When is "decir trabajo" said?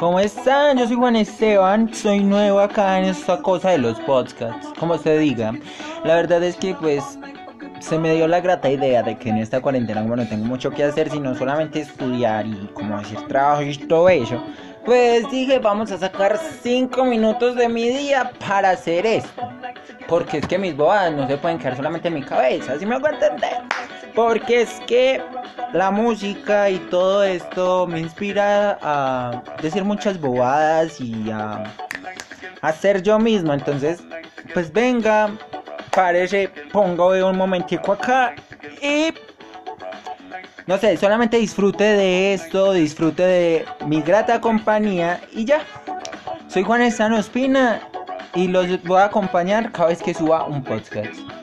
12.98-13.60